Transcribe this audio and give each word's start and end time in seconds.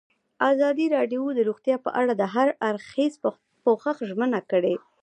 ازادي 0.51 0.85
راډیو 0.95 1.23
د 1.33 1.39
روغتیا 1.49 1.75
په 1.85 1.89
اړه 2.01 2.13
د 2.17 2.23
هر 2.33 2.47
اړخیز 2.67 3.13
پوښښ 3.63 3.97
ژمنه 4.09 4.39
کړې. 4.51 4.75